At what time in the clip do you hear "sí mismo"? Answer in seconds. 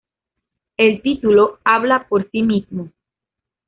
2.31-2.89